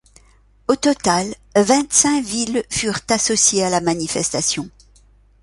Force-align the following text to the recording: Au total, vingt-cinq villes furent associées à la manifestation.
Au 0.67 0.75
total, 0.75 1.31
vingt-cinq 1.55 2.25
villes 2.25 2.63
furent 2.71 3.01
associées 3.09 3.63
à 3.63 3.69
la 3.69 3.81
manifestation. 3.81 4.67